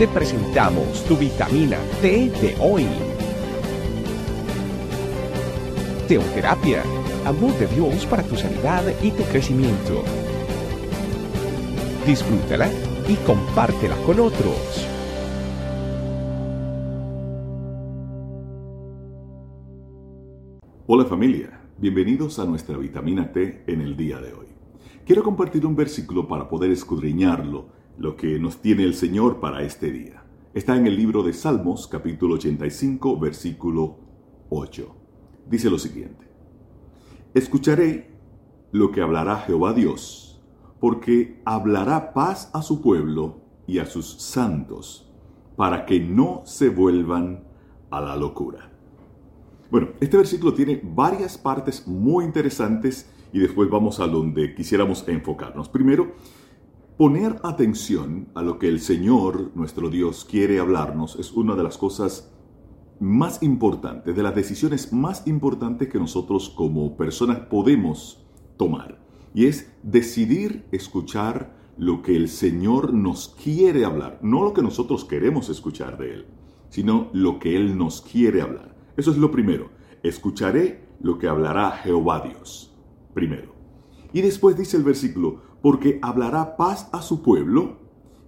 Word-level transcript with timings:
te 0.00 0.08
presentamos 0.08 1.04
tu 1.04 1.14
vitamina 1.14 1.76
T 2.00 2.30
de 2.40 2.56
hoy. 2.58 2.86
Teoterapia, 6.08 6.82
amor 7.26 7.52
de 7.58 7.66
Dios 7.66 8.06
para 8.06 8.22
tu 8.22 8.34
sanidad 8.34 8.82
y 9.02 9.10
tu 9.10 9.22
crecimiento. 9.24 10.02
Disfrútala 12.06 12.70
y 13.10 13.14
compártela 13.26 13.94
con 14.06 14.20
otros. 14.20 14.88
Hola 20.86 21.04
familia, 21.04 21.60
bienvenidos 21.76 22.38
a 22.38 22.46
nuestra 22.46 22.78
vitamina 22.78 23.30
T 23.30 23.64
en 23.66 23.82
el 23.82 23.98
día 23.98 24.18
de 24.18 24.32
hoy. 24.32 24.46
Quiero 25.04 25.22
compartir 25.22 25.66
un 25.66 25.76
versículo 25.76 26.26
para 26.26 26.48
poder 26.48 26.70
escudriñarlo, 26.70 27.79
lo 28.00 28.16
que 28.16 28.38
nos 28.38 28.62
tiene 28.62 28.84
el 28.84 28.94
Señor 28.94 29.40
para 29.40 29.62
este 29.62 29.92
día. 29.92 30.24
Está 30.54 30.74
en 30.74 30.86
el 30.86 30.96
libro 30.96 31.22
de 31.22 31.34
Salmos, 31.34 31.86
capítulo 31.86 32.36
85, 32.36 33.20
versículo 33.20 33.98
8. 34.48 34.96
Dice 35.50 35.68
lo 35.68 35.78
siguiente. 35.78 36.26
Escucharé 37.34 38.10
lo 38.72 38.90
que 38.90 39.02
hablará 39.02 39.40
Jehová 39.40 39.74
Dios, 39.74 40.40
porque 40.80 41.42
hablará 41.44 42.14
paz 42.14 42.50
a 42.54 42.62
su 42.62 42.80
pueblo 42.80 43.42
y 43.66 43.80
a 43.80 43.86
sus 43.86 44.14
santos, 44.14 45.12
para 45.56 45.84
que 45.84 46.00
no 46.00 46.40
se 46.46 46.70
vuelvan 46.70 47.44
a 47.90 48.00
la 48.00 48.16
locura. 48.16 48.72
Bueno, 49.70 49.88
este 50.00 50.16
versículo 50.16 50.54
tiene 50.54 50.80
varias 50.82 51.36
partes 51.36 51.86
muy 51.86 52.24
interesantes 52.24 53.10
y 53.30 53.40
después 53.40 53.68
vamos 53.68 54.00
a 54.00 54.06
donde 54.06 54.54
quisiéramos 54.54 55.06
enfocarnos. 55.06 55.68
Primero, 55.68 56.14
poner 57.00 57.36
atención 57.44 58.28
a 58.34 58.42
lo 58.42 58.58
que 58.58 58.68
el 58.68 58.78
Señor, 58.78 59.52
nuestro 59.54 59.88
Dios, 59.88 60.26
quiere 60.30 60.58
hablarnos 60.58 61.16
es 61.18 61.32
una 61.32 61.56
de 61.56 61.62
las 61.62 61.78
cosas 61.78 62.30
más 63.00 63.42
importantes, 63.42 64.14
de 64.14 64.22
las 64.22 64.34
decisiones 64.34 64.92
más 64.92 65.26
importantes 65.26 65.88
que 65.88 65.98
nosotros 65.98 66.50
como 66.50 66.98
personas 66.98 67.38
podemos 67.38 68.22
tomar. 68.58 69.00
Y 69.32 69.46
es 69.46 69.72
decidir 69.82 70.66
escuchar 70.72 71.56
lo 71.78 72.02
que 72.02 72.14
el 72.14 72.28
Señor 72.28 72.92
nos 72.92 73.34
quiere 73.42 73.86
hablar, 73.86 74.18
no 74.20 74.44
lo 74.44 74.52
que 74.52 74.60
nosotros 74.60 75.06
queremos 75.06 75.48
escuchar 75.48 75.96
de 75.96 76.12
Él, 76.12 76.26
sino 76.68 77.08
lo 77.14 77.38
que 77.38 77.56
Él 77.56 77.78
nos 77.78 78.02
quiere 78.02 78.42
hablar. 78.42 78.76
Eso 78.98 79.10
es 79.10 79.16
lo 79.16 79.30
primero. 79.30 79.70
Escucharé 80.02 80.86
lo 81.00 81.18
que 81.18 81.28
hablará 81.28 81.70
Jehová 81.70 82.20
Dios. 82.20 82.76
Primero. 83.14 83.54
Y 84.12 84.20
después 84.20 84.54
dice 84.56 84.76
el 84.76 84.82
versículo, 84.82 85.49
porque 85.62 85.98
hablará 86.02 86.56
paz 86.56 86.88
a 86.92 87.02
su 87.02 87.22
pueblo 87.22 87.78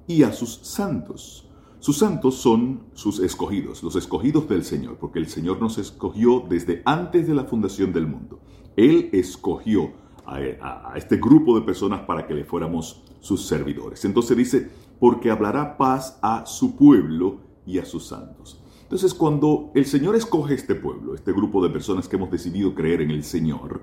y 0.07 0.23
a 0.23 0.33
sus 0.33 0.57
santos. 0.63 1.49
Sus 1.79 1.99
santos 1.99 2.37
son 2.37 2.85
sus 2.95 3.19
escogidos, 3.19 3.83
los 3.83 3.97
escogidos 3.97 4.49
del 4.49 4.65
Señor, 4.65 4.99
porque 5.01 5.19
el 5.19 5.27
Señor 5.27 5.61
nos 5.61 5.79
escogió 5.79 6.45
desde 6.49 6.83
antes 6.85 7.27
de 7.27 7.35
la 7.35 7.45
fundación 7.45 7.93
del 7.93 8.07
mundo. 8.07 8.39
Él 8.77 9.11
escogió 9.13 9.93
a, 10.25 10.93
este 10.95 11.17
grupo 11.17 11.59
de 11.59 11.67
personas 11.67 12.03
para 12.03 12.27
que 12.27 12.35
le 12.35 12.45
fuéramos 12.45 13.03
sus 13.21 13.47
servidores. 13.47 14.05
Entonces 14.05 14.37
dice, 14.37 14.71
porque 15.01 15.31
hablará 15.31 15.77
paz 15.77 16.19
a 16.23 16.47
su 16.47 16.77
pueblo 16.77 17.41
y 17.67 17.79
a 17.79 17.85
sus 17.85 18.07
santos. 18.07 18.61
Entonces, 18.83 19.15
cuando 19.15 19.73
el 19.75 19.87
Señor 19.87 20.15
escoge 20.15 20.55
este 20.55 20.75
pueblo, 20.75 21.15
este 21.15 21.33
grupo 21.33 21.63
de 21.63 21.71
personas 21.71 22.09
que 22.09 22.17
hemos 22.17 22.31
decidido 22.31 22.75
creer 22.75 23.01
en 23.01 23.11
el 23.11 23.25
Señor, 23.25 23.83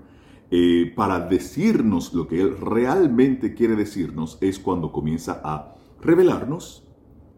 eh, 0.51 0.91
para 0.95 1.19
decirnos 1.19 2.13
lo 2.13 2.27
que 2.27 2.41
Él 2.41 2.57
realmente 2.59 3.53
quiere 3.53 3.75
decirnos, 3.75 4.37
es 4.41 4.59
cuando 4.59 4.91
comienza 4.91 5.41
a 5.43 5.75
revelarnos 6.01 6.83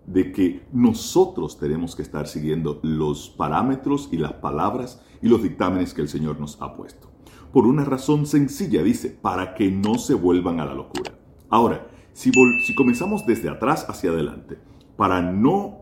de 0.05 0.31
que 0.31 0.65
nosotros 0.71 1.59
tenemos 1.59 1.95
que 1.95 2.01
estar 2.01 2.27
siguiendo 2.27 2.79
los 2.83 3.29
parámetros 3.29 4.09
y 4.11 4.17
las 4.17 4.33
palabras 4.33 5.01
y 5.21 5.27
los 5.27 5.43
dictámenes 5.43 5.93
que 5.93 6.01
el 6.01 6.09
Señor 6.09 6.39
nos 6.39 6.61
ha 6.61 6.75
puesto. 6.75 7.11
Por 7.51 7.67
una 7.67 7.83
razón 7.83 8.25
sencilla, 8.25 8.81
dice, 8.81 9.09
para 9.09 9.55
que 9.55 9.69
no 9.69 9.95
se 9.95 10.13
vuelvan 10.13 10.59
a 10.59 10.65
la 10.65 10.73
locura. 10.73 11.11
Ahora, 11.49 11.87
si, 12.13 12.31
si 12.65 12.75
comenzamos 12.75 13.25
desde 13.25 13.49
atrás 13.49 13.85
hacia 13.89 14.11
adelante, 14.11 14.57
para 14.95 15.21
no 15.21 15.81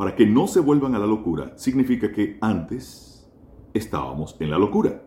para 0.00 0.16
que 0.16 0.24
no 0.24 0.46
se 0.46 0.60
vuelvan 0.60 0.94
a 0.94 0.98
la 0.98 1.04
locura, 1.04 1.52
significa 1.58 2.10
que 2.10 2.38
antes 2.40 3.30
estábamos 3.74 4.34
en 4.40 4.48
la 4.48 4.56
locura. 4.56 5.02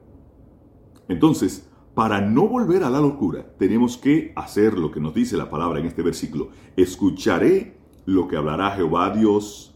Entonces, 1.08 1.70
para 1.94 2.22
no 2.22 2.48
volver 2.48 2.84
a 2.84 2.90
la 2.90 3.00
locura, 3.00 3.46
tenemos 3.58 3.98
que 3.98 4.34
hacer 4.36 4.78
lo 4.78 4.92
que 4.92 5.00
nos 5.00 5.14
dice 5.14 5.38
la 5.38 5.50
palabra 5.50 5.80
en 5.80 5.86
este 5.86 6.02
versículo. 6.02 6.50
Escucharé 6.76 7.78
lo 8.06 8.28
que 8.28 8.38
hablará 8.38 8.72
Jehová 8.72 9.12
Dios, 9.12 9.76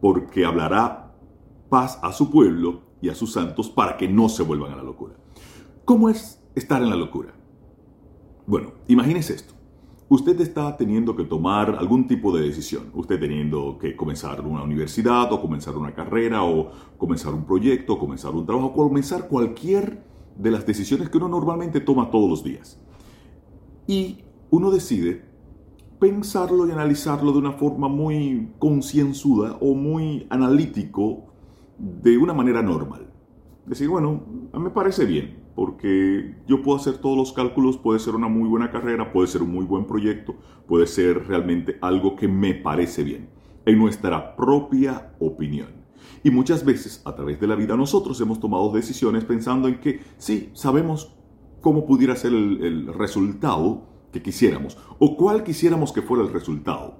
porque 0.00 0.44
hablará 0.44 1.14
paz 1.68 1.98
a 2.02 2.12
su 2.12 2.30
pueblo 2.30 2.82
y 3.00 3.08
a 3.08 3.14
sus 3.14 3.32
santos 3.32 3.70
para 3.70 3.96
que 3.96 4.08
no 4.08 4.28
se 4.28 4.42
vuelvan 4.42 4.72
a 4.72 4.76
la 4.76 4.82
locura. 4.82 5.14
¿Cómo 5.84 6.08
es 6.08 6.42
estar 6.54 6.82
en 6.82 6.90
la 6.90 6.96
locura? 6.96 7.34
Bueno, 8.46 8.72
imagínese 8.88 9.34
esto 9.34 9.54
usted 10.08 10.40
está 10.40 10.76
teniendo 10.76 11.16
que 11.16 11.24
tomar 11.24 11.76
algún 11.78 12.06
tipo 12.06 12.36
de 12.36 12.46
decisión. 12.46 12.90
Usted 12.94 13.18
teniendo 13.18 13.78
que 13.78 13.96
comenzar 13.96 14.40
una 14.42 14.62
universidad 14.62 15.32
o 15.32 15.40
comenzar 15.40 15.76
una 15.76 15.94
carrera 15.94 16.44
o 16.44 16.70
comenzar 16.96 17.34
un 17.34 17.44
proyecto, 17.44 17.98
comenzar 17.98 18.32
un 18.32 18.46
trabajo, 18.46 18.72
comenzar 18.72 19.28
cualquier 19.28 20.02
de 20.36 20.50
las 20.50 20.66
decisiones 20.66 21.08
que 21.08 21.18
uno 21.18 21.28
normalmente 21.28 21.80
toma 21.80 22.10
todos 22.10 22.28
los 22.28 22.44
días. 22.44 22.80
Y 23.86 24.24
uno 24.50 24.70
decide 24.70 25.22
pensarlo 25.98 26.66
y 26.66 26.70
analizarlo 26.70 27.32
de 27.32 27.38
una 27.38 27.52
forma 27.52 27.88
muy 27.88 28.52
concienzuda 28.58 29.56
o 29.60 29.74
muy 29.74 30.26
analítico 30.30 31.26
de 31.78 32.18
una 32.18 32.34
manera 32.34 32.62
normal. 32.62 33.10
Decir, 33.66 33.88
bueno, 33.88 34.22
me 34.52 34.70
parece 34.70 35.06
bien, 35.06 35.42
porque 35.54 36.36
yo 36.46 36.62
puedo 36.62 36.76
hacer 36.76 36.98
todos 36.98 37.16
los 37.16 37.32
cálculos, 37.32 37.78
puede 37.78 37.98
ser 38.00 38.14
una 38.14 38.28
muy 38.28 38.48
buena 38.48 38.70
carrera, 38.70 39.12
puede 39.12 39.28
ser 39.28 39.42
un 39.42 39.52
muy 39.52 39.64
buen 39.64 39.86
proyecto, 39.86 40.34
puede 40.66 40.86
ser 40.86 41.26
realmente 41.26 41.78
algo 41.80 42.16
que 42.16 42.28
me 42.28 42.54
parece 42.54 43.02
bien, 43.02 43.30
en 43.64 43.78
nuestra 43.78 44.36
propia 44.36 45.14
opinión. 45.20 45.83
Y 46.22 46.30
muchas 46.30 46.64
veces 46.64 47.02
a 47.04 47.14
través 47.14 47.40
de 47.40 47.46
la 47.46 47.54
vida 47.54 47.76
nosotros 47.76 48.20
hemos 48.20 48.40
tomado 48.40 48.72
decisiones 48.72 49.24
pensando 49.24 49.68
en 49.68 49.80
que 49.80 50.00
sí, 50.18 50.50
sabemos 50.54 51.14
cómo 51.60 51.86
pudiera 51.86 52.14
ser 52.14 52.32
el, 52.32 52.92
resultado 52.94 53.86
que 54.12 54.22
quisiéramos 54.22 54.76
o 54.98 55.16
cuál 55.16 55.42
quisiéramos 55.42 55.92
que 55.92 56.02
fuera 56.02 56.22
el 56.22 56.32
resultado. 56.32 56.98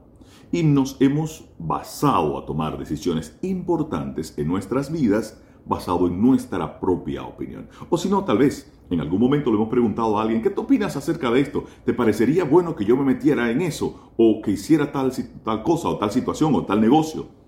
Y 0.53 0.63
nos 0.63 0.97
hemos 1.01 1.51
basado 1.59 2.39
a 2.39 2.47
tomar 2.47 2.79
decisiones 2.79 3.39
importantes 3.43 4.35
en 4.39 4.49
nuestras 4.49 4.91
vidas 4.91 5.41
basado 5.67 6.07
en 6.07 6.21
nuestra 6.21 6.81
propia 6.81 7.25
opinión. 7.25 7.69
O 7.89 7.97
si 7.97 8.09
no, 8.09 8.25
tal 8.25 8.39
vez 8.39 8.73
en 8.91 9.01
algún 9.01 9.21
momento 9.21 9.51
le 9.51 9.57
hemos 9.57 9.69
preguntado 9.69 10.19
a 10.19 10.23
alguien, 10.23 10.43
¿qué 10.43 10.51
te 10.51 10.61
opinas 10.61 10.97
acerca 10.97 11.31
de 11.31 11.41
esto? 11.41 11.65
¿Te 11.85 11.95
parecería 11.95 12.45
bueno 12.45 12.77
que 12.77 12.85
yo 12.85 12.97
me 12.97 13.05
metiera 13.05 13.51
en 13.51 13.63
eso? 13.63 14.13
¿O 14.17 14.41
que 14.43 14.53
hiciera 14.53 14.93
tal, 14.93 15.13
tal 15.43 15.63
cosa 15.63 15.89
o 15.89 15.99
tal 15.99 16.11
situación 16.11 16.55
o 16.55 16.65
tal 16.65 16.81
negocio? 16.81 17.44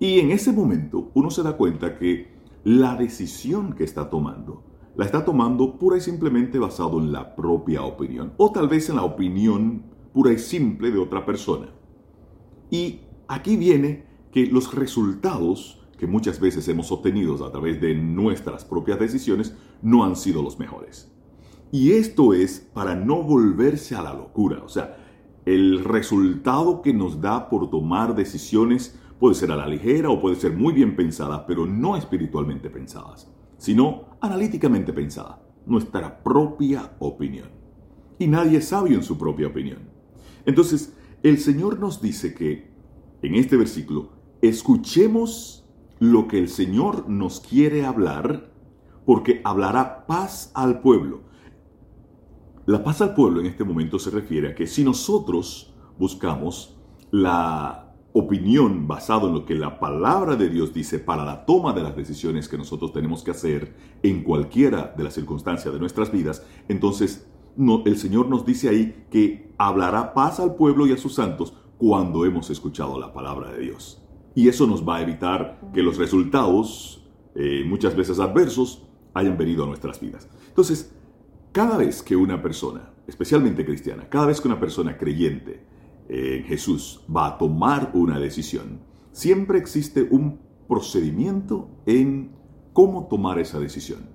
Y 0.00 0.20
en 0.20 0.30
ese 0.30 0.52
momento 0.52 1.10
uno 1.14 1.30
se 1.30 1.42
da 1.42 1.56
cuenta 1.56 1.98
que 1.98 2.28
la 2.64 2.96
decisión 2.96 3.72
que 3.72 3.84
está 3.84 4.10
tomando 4.10 4.64
la 4.96 5.04
está 5.04 5.24
tomando 5.24 5.78
pura 5.78 5.96
y 5.96 6.00
simplemente 6.00 6.58
basado 6.58 6.98
en 6.98 7.12
la 7.12 7.36
propia 7.36 7.84
opinión 7.84 8.32
o 8.36 8.50
tal 8.50 8.68
vez 8.68 8.88
en 8.90 8.96
la 8.96 9.04
opinión 9.04 9.84
pura 10.12 10.32
y 10.32 10.38
simple 10.38 10.90
de 10.90 10.98
otra 10.98 11.24
persona. 11.24 11.68
Y 12.68 13.00
aquí 13.28 13.56
viene 13.56 14.06
que 14.32 14.46
los 14.46 14.74
resultados 14.74 15.78
que 15.98 16.06
muchas 16.06 16.40
veces 16.40 16.66
hemos 16.68 16.90
obtenido 16.90 17.44
a 17.44 17.50
través 17.52 17.80
de 17.80 17.94
nuestras 17.94 18.64
propias 18.64 18.98
decisiones 18.98 19.56
no 19.82 20.04
han 20.04 20.16
sido 20.16 20.42
los 20.42 20.58
mejores. 20.58 21.12
Y 21.70 21.92
esto 21.92 22.34
es 22.34 22.60
para 22.72 22.94
no 22.96 23.22
volverse 23.22 23.94
a 23.94 24.02
la 24.02 24.14
locura. 24.14 24.62
O 24.64 24.68
sea, 24.68 24.96
el 25.44 25.84
resultado 25.84 26.82
que 26.82 26.94
nos 26.94 27.20
da 27.20 27.48
por 27.48 27.70
tomar 27.70 28.14
decisiones 28.14 28.98
puede 29.18 29.34
ser 29.34 29.50
a 29.50 29.56
la 29.56 29.66
ligera 29.66 30.10
o 30.10 30.20
puede 30.20 30.36
ser 30.36 30.52
muy 30.52 30.72
bien 30.72 30.96
pensada, 30.96 31.46
pero 31.46 31.66
no 31.66 31.96
espiritualmente 31.96 32.70
pensadas, 32.70 33.30
sino 33.56 34.16
analíticamente 34.20 34.92
pensada, 34.92 35.42
nuestra 35.66 36.22
propia 36.22 36.92
opinión. 36.98 37.48
Y 38.18 38.26
nadie 38.26 38.58
es 38.58 38.68
sabio 38.68 38.96
en 38.96 39.02
su 39.02 39.18
propia 39.18 39.48
opinión. 39.48 39.78
Entonces, 40.46 40.94
el 41.22 41.38
Señor 41.38 41.78
nos 41.78 42.00
dice 42.00 42.34
que, 42.34 42.70
en 43.22 43.34
este 43.34 43.56
versículo, 43.56 44.10
escuchemos 44.40 45.68
lo 45.98 46.28
que 46.28 46.38
el 46.38 46.48
Señor 46.48 47.08
nos 47.08 47.40
quiere 47.40 47.84
hablar, 47.84 48.52
porque 49.04 49.40
hablará 49.44 50.06
paz 50.06 50.52
al 50.54 50.80
pueblo. 50.80 51.22
La 52.66 52.84
paz 52.84 53.00
al 53.00 53.14
pueblo 53.14 53.40
en 53.40 53.46
este 53.46 53.64
momento 53.64 53.98
se 53.98 54.10
refiere 54.10 54.48
a 54.48 54.54
que 54.54 54.66
si 54.66 54.84
nosotros 54.84 55.74
buscamos 55.98 56.78
la 57.10 57.87
opinión 58.12 58.88
basada 58.88 59.26
en 59.26 59.34
lo 59.34 59.44
que 59.44 59.54
la 59.54 59.78
palabra 59.78 60.36
de 60.36 60.48
Dios 60.48 60.72
dice 60.72 60.98
para 60.98 61.24
la 61.24 61.44
toma 61.44 61.72
de 61.72 61.82
las 61.82 61.96
decisiones 61.96 62.48
que 62.48 62.58
nosotros 62.58 62.92
tenemos 62.92 63.22
que 63.22 63.30
hacer 63.30 63.74
en 64.02 64.22
cualquiera 64.22 64.94
de 64.96 65.04
las 65.04 65.14
circunstancias 65.14 65.72
de 65.72 65.80
nuestras 65.80 66.10
vidas, 66.10 66.44
entonces 66.68 67.28
el 67.84 67.96
Señor 67.96 68.28
nos 68.28 68.46
dice 68.46 68.68
ahí 68.68 69.06
que 69.10 69.52
hablará 69.58 70.14
paz 70.14 70.38
al 70.40 70.54
pueblo 70.54 70.86
y 70.86 70.92
a 70.92 70.96
sus 70.96 71.14
santos 71.14 71.54
cuando 71.76 72.24
hemos 72.24 72.50
escuchado 72.50 72.98
la 72.98 73.12
palabra 73.12 73.52
de 73.52 73.60
Dios. 73.60 74.02
Y 74.34 74.48
eso 74.48 74.66
nos 74.66 74.88
va 74.88 74.96
a 74.96 75.02
evitar 75.02 75.60
que 75.74 75.82
los 75.82 75.96
resultados, 75.96 77.04
eh, 77.34 77.64
muchas 77.66 77.96
veces 77.96 78.20
adversos, 78.20 78.86
hayan 79.14 79.36
venido 79.36 79.64
a 79.64 79.66
nuestras 79.66 80.00
vidas. 80.00 80.28
Entonces, 80.48 80.94
cada 81.50 81.76
vez 81.76 82.02
que 82.02 82.14
una 82.14 82.40
persona, 82.40 82.90
especialmente 83.08 83.64
cristiana, 83.64 84.08
cada 84.08 84.26
vez 84.26 84.40
que 84.40 84.46
una 84.46 84.60
persona 84.60 84.96
creyente 84.96 85.64
en 86.08 86.44
Jesús 86.44 87.02
va 87.14 87.26
a 87.26 87.38
tomar 87.38 87.90
una 87.94 88.18
decisión, 88.18 88.80
siempre 89.12 89.58
existe 89.58 90.06
un 90.10 90.40
procedimiento 90.68 91.68
en 91.86 92.32
cómo 92.72 93.08
tomar 93.08 93.38
esa 93.38 93.58
decisión. 93.58 94.10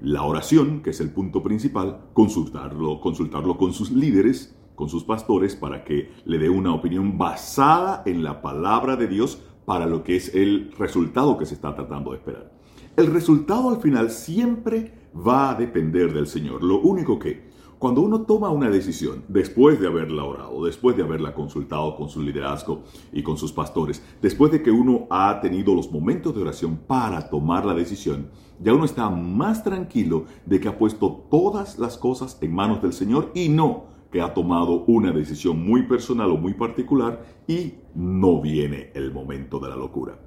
La 0.00 0.22
oración, 0.22 0.82
que 0.82 0.90
es 0.90 1.00
el 1.00 1.10
punto 1.10 1.42
principal, 1.42 2.10
consultarlo, 2.12 3.00
consultarlo 3.00 3.56
con 3.56 3.72
sus 3.72 3.90
líderes, 3.90 4.56
con 4.74 4.88
sus 4.88 5.02
pastores, 5.02 5.56
para 5.56 5.82
que 5.84 6.10
le 6.24 6.38
dé 6.38 6.48
una 6.48 6.72
opinión 6.72 7.18
basada 7.18 8.02
en 8.06 8.22
la 8.22 8.40
palabra 8.40 8.96
de 8.96 9.08
Dios 9.08 9.42
para 9.64 9.86
lo 9.86 10.04
que 10.04 10.16
es 10.16 10.34
el 10.34 10.72
resultado 10.78 11.36
que 11.36 11.46
se 11.46 11.54
está 11.54 11.74
tratando 11.74 12.12
de 12.12 12.18
esperar. 12.18 12.52
El 12.96 13.06
resultado 13.08 13.70
al 13.70 13.80
final 13.80 14.10
siempre 14.10 14.92
va 15.14 15.50
a 15.50 15.54
depender 15.54 16.12
del 16.12 16.26
Señor. 16.26 16.62
Lo 16.62 16.80
único 16.80 17.18
que, 17.18 17.47
cuando 17.78 18.00
uno 18.00 18.22
toma 18.22 18.50
una 18.50 18.70
decisión, 18.70 19.24
después 19.28 19.78
de 19.80 19.86
haberla 19.86 20.24
orado, 20.24 20.64
después 20.64 20.96
de 20.96 21.04
haberla 21.04 21.32
consultado 21.32 21.94
con 21.94 22.08
su 22.08 22.20
liderazgo 22.20 22.82
y 23.12 23.22
con 23.22 23.36
sus 23.36 23.52
pastores, 23.52 24.02
después 24.20 24.50
de 24.50 24.62
que 24.62 24.72
uno 24.72 25.06
ha 25.10 25.40
tenido 25.40 25.74
los 25.74 25.92
momentos 25.92 26.34
de 26.34 26.42
oración 26.42 26.76
para 26.86 27.30
tomar 27.30 27.64
la 27.64 27.74
decisión, 27.74 28.30
ya 28.60 28.74
uno 28.74 28.84
está 28.84 29.08
más 29.10 29.62
tranquilo 29.62 30.24
de 30.44 30.58
que 30.58 30.66
ha 30.66 30.76
puesto 30.76 31.26
todas 31.30 31.78
las 31.78 31.96
cosas 31.96 32.38
en 32.40 32.52
manos 32.52 32.82
del 32.82 32.92
Señor 32.92 33.30
y 33.34 33.48
no 33.48 33.86
que 34.10 34.22
ha 34.22 34.34
tomado 34.34 34.84
una 34.86 35.12
decisión 35.12 35.64
muy 35.64 35.82
personal 35.84 36.30
o 36.30 36.36
muy 36.36 36.54
particular 36.54 37.24
y 37.46 37.74
no 37.94 38.40
viene 38.40 38.90
el 38.94 39.12
momento 39.12 39.60
de 39.60 39.68
la 39.68 39.76
locura. 39.76 40.18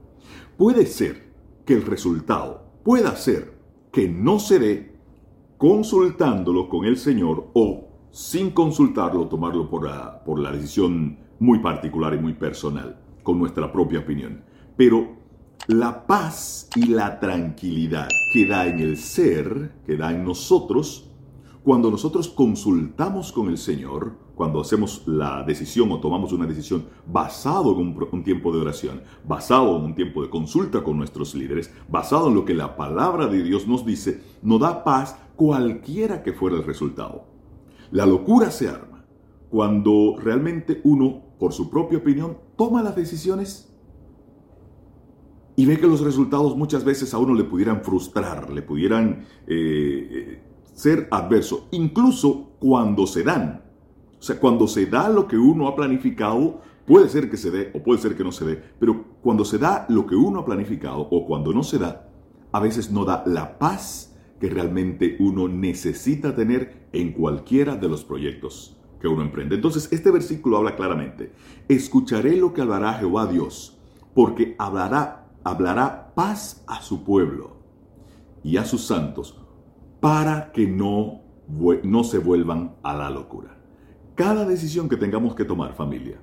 Puede 0.56 0.86
ser 0.86 1.34
que 1.66 1.74
el 1.74 1.86
resultado 1.86 2.64
pueda 2.84 3.16
ser 3.16 3.60
que 3.92 4.08
no 4.08 4.40
se 4.40 4.60
dé 4.60 4.91
consultándolo 5.62 6.68
con 6.68 6.86
el 6.86 6.98
Señor 6.98 7.52
o 7.54 7.88
sin 8.10 8.50
consultarlo 8.50 9.28
tomarlo 9.28 9.70
por 9.70 9.86
la, 9.86 10.24
por 10.24 10.40
la 10.40 10.52
decisión 10.52 11.20
muy 11.38 11.60
particular 11.60 12.16
y 12.16 12.18
muy 12.18 12.34
personal, 12.34 13.00
con 13.22 13.38
nuestra 13.38 13.72
propia 13.72 14.00
opinión. 14.00 14.44
Pero 14.76 15.18
la 15.68 16.08
paz 16.08 16.68
y 16.76 16.88
la 16.88 17.20
tranquilidad 17.20 18.10
que 18.34 18.48
da 18.48 18.66
en 18.66 18.80
el 18.80 18.98
ser, 18.98 19.74
que 19.86 19.98
da 19.98 20.12
en 20.12 20.24
nosotros, 20.24 21.12
cuando 21.64 21.92
nosotros 21.92 22.28
consultamos 22.30 23.32
con 23.32 23.48
el 23.48 23.60
Señor, 23.60 24.14
cuando 24.34 24.62
hacemos 24.62 25.04
la 25.06 25.44
decisión 25.44 25.92
o 25.92 26.00
tomamos 26.00 26.34
una 26.34 26.48
decisión 26.48 26.86
basado 27.06 27.80
en 27.80 27.96
un, 28.12 28.24
tiempo 28.24 28.52
de 28.52 28.62
oración, 28.62 29.04
basado 29.24 29.78
en 29.78 29.84
un 29.84 29.94
tiempo 29.94 30.24
de 30.24 30.32
consulta 30.32 30.84
con 30.84 30.98
nuestros 30.98 31.36
líderes, 31.36 31.72
basado 31.88 32.30
en 32.30 32.34
lo 32.34 32.46
que 32.46 32.56
la 32.56 32.76
palabra 32.76 33.28
de 33.28 33.44
Dios 33.44 33.68
nos 33.68 33.86
dice, 33.86 34.24
nos 34.42 34.60
da 34.60 34.84
paz 34.84 35.20
cualquiera 35.42 36.22
que 36.22 36.34
fuera 36.34 36.56
el 36.56 36.64
resultado. 36.64 37.26
La 37.90 38.06
locura 38.06 38.52
se 38.52 38.70
arma 38.70 39.08
cuando 39.50 40.16
realmente 40.20 40.82
uno, 40.84 41.20
por 41.40 41.52
su 41.52 41.68
propia 41.68 41.98
opinión, 41.98 42.38
toma 42.56 42.84
las 42.84 42.96
decisiones 42.96 43.76
y 45.56 45.66
ve 45.66 45.80
que 45.80 45.88
los 45.88 46.02
resultados 46.02 46.56
muchas 46.56 46.84
veces 46.84 47.16
a 47.16 47.18
uno 47.18 47.34
le 47.34 47.44
pudieran 47.44 47.82
frustrar, 47.82 48.52
le 48.52 48.62
pudieran 48.62 49.26
eh, 49.48 50.10
eh, 50.12 50.44
ser 50.76 51.08
adverso, 51.10 51.70
incluso 51.72 52.52
cuando 52.60 53.08
se 53.08 53.24
dan. 53.24 53.64
O 54.20 54.22
sea, 54.22 54.40
cuando 54.40 54.68
se 54.68 54.86
da 54.86 55.10
lo 55.10 55.28
que 55.28 55.40
uno 55.40 55.68
ha 55.68 55.76
planificado, 55.76 56.62
puede 56.86 57.10
ser 57.10 57.32
que 57.32 57.38
se 57.38 57.50
dé 57.50 57.72
o 57.74 57.82
puede 57.82 58.00
ser 58.00 58.16
que 58.16 58.24
no 58.24 58.32
se 58.32 58.46
dé, 58.46 58.64
pero 58.80 59.06
cuando 59.24 59.44
se 59.44 59.58
da 59.58 59.88
lo 59.90 60.06
que 60.06 60.16
uno 60.16 60.42
ha 60.42 60.46
planificado 60.46 61.00
o 61.00 61.26
cuando 61.26 61.52
no 61.52 61.64
se 61.64 61.80
da, 61.80 62.12
a 62.52 62.60
veces 62.60 62.92
no 62.92 63.06
da 63.06 63.24
la 63.26 63.58
paz 63.58 64.11
que 64.42 64.50
realmente 64.50 65.18
uno 65.20 65.48
necesita 65.48 66.36
tener 66.36 66.88
en 66.94 67.12
cualquiera 67.14 67.76
de 67.76 67.88
los 67.88 68.04
proyectos 68.04 68.76
que 69.00 69.08
uno 69.08 69.22
emprende. 69.22 69.54
Entonces, 69.54 69.88
este 69.92 70.10
versículo 70.10 70.58
habla 70.58 70.76
claramente, 70.76 71.32
escucharé 71.68 72.36
lo 72.38 72.52
que 72.52 72.62
hablará 72.62 72.96
Jehová 72.96 73.28
Dios, 73.28 73.78
porque 74.16 74.56
hablará, 74.58 75.30
hablará 75.44 76.12
paz 76.16 76.64
a 76.66 76.82
su 76.82 77.04
pueblo 77.04 77.58
y 78.44 78.58
a 78.58 78.66
sus 78.66 78.82
santos 78.82 79.40
para 80.00 80.52
que 80.52 80.66
no, 80.66 81.22
no 81.84 82.04
se 82.04 82.18
vuelvan 82.18 82.74
a 82.82 82.96
la 82.96 83.12
locura. 83.12 83.60
Cada 84.16 84.46
decisión 84.46 84.90
que 84.90 84.98
tengamos 84.98 85.36
que 85.36 85.46
tomar, 85.46 85.76
familia, 85.76 86.20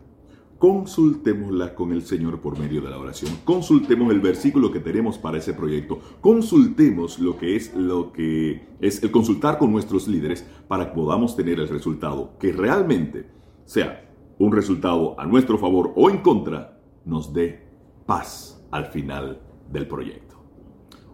consultémosla 0.58 1.74
con 1.74 1.92
el 1.92 2.02
Señor 2.02 2.40
por 2.40 2.58
medio 2.58 2.80
de 2.80 2.90
la 2.90 2.98
oración. 2.98 3.32
Consultemos 3.44 4.12
el 4.12 4.20
versículo 4.20 4.72
que 4.72 4.80
tenemos 4.80 5.18
para 5.18 5.38
ese 5.38 5.54
proyecto. 5.54 6.00
Consultemos 6.20 7.18
lo 7.18 7.36
que 7.36 7.56
es 7.56 7.74
lo 7.74 8.12
que 8.12 8.68
es 8.80 9.02
el 9.02 9.10
consultar 9.10 9.58
con 9.58 9.70
nuestros 9.70 10.08
líderes 10.08 10.44
para 10.66 10.88
que 10.88 10.94
podamos 10.94 11.36
tener 11.36 11.60
el 11.60 11.68
resultado 11.68 12.36
que 12.38 12.52
realmente 12.52 13.30
sea 13.64 14.08
un 14.38 14.52
resultado 14.52 15.18
a 15.18 15.26
nuestro 15.26 15.58
favor 15.58 15.92
o 15.96 16.10
en 16.10 16.18
contra, 16.18 16.80
nos 17.04 17.32
dé 17.32 17.68
paz 18.06 18.64
al 18.70 18.86
final 18.86 19.40
del 19.70 19.86
proyecto. 19.86 20.36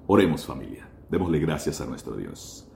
Oremos 0.06 0.44
familia. 0.44 0.88
Démosle 1.10 1.38
gracias 1.38 1.80
a 1.80 1.86
nuestro 1.86 2.16
Dios. 2.16 2.68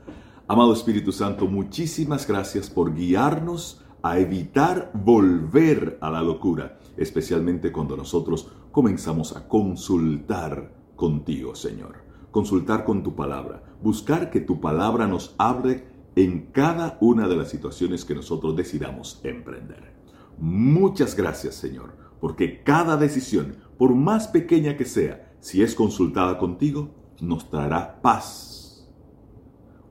Amado 0.47 0.73
Espíritu 0.73 1.13
Santo, 1.13 1.47
muchísimas 1.47 2.27
gracias 2.27 2.71
por 2.71 2.95
guiarnos 2.95 3.85
a 4.03 4.19
evitar 4.19 4.91
volver 4.95 5.99
a 6.01 6.11
la 6.11 6.23
locura, 6.23 6.79
especialmente 6.97 7.73
cuando 7.73 7.97
nosotros 7.97 8.51
comenzamos 8.71 9.37
a 9.37 9.49
consultar 9.49 10.73
contigo, 10.97 11.55
Señor. 11.55 11.97
Consultar 12.31 12.85
con 12.85 13.03
tu 13.03 13.15
palabra, 13.15 13.63
buscar 13.83 14.31
que 14.31 14.41
tu 14.41 14.61
palabra 14.61 15.07
nos 15.07 15.35
abre 15.39 15.89
en 16.15 16.47
cada 16.53 16.99
una 17.01 17.29
de 17.29 17.37
las 17.37 17.49
situaciones 17.49 18.05
que 18.05 18.15
nosotros 18.15 18.55
decidamos 18.57 19.21
emprender. 19.25 19.95
Muchas 20.39 21.17
gracias, 21.17 21.55
Señor, 21.55 21.97
porque 22.21 22.63
cada 22.63 22.97
decisión, 22.97 23.57
por 23.77 23.95
más 23.95 24.29
pequeña 24.29 24.77
que 24.77 24.85
sea, 24.85 25.37
si 25.41 25.63
es 25.63 25.75
consultada 25.75 26.39
contigo, 26.39 26.91
nos 27.21 27.49
traerá 27.51 28.01
paz, 28.01 28.89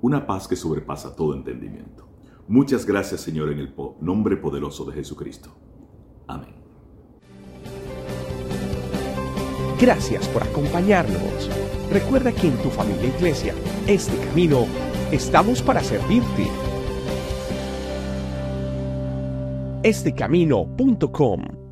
una 0.01 0.25
paz 0.25 0.47
que 0.47 0.55
sobrepasa 0.55 1.15
todo 1.15 1.33
entendimiento. 1.33 2.06
Muchas 2.47 2.85
gracias 2.85 3.21
Señor 3.21 3.51
en 3.51 3.59
el 3.59 3.73
nombre 3.99 4.37
poderoso 4.37 4.85
de 4.85 4.93
Jesucristo. 4.93 5.53
Amén. 6.27 6.55
Gracias 9.79 10.27
por 10.29 10.43
acompañarnos. 10.43 11.49
Recuerda 11.91 12.31
que 12.31 12.47
en 12.47 12.57
tu 12.57 12.69
familia 12.69 13.15
iglesia, 13.15 13.53
este 13.85 14.17
camino, 14.25 14.65
estamos 15.11 15.61
para 15.61 15.81
servirte. 15.83 16.47
Estecamino.com 19.83 21.66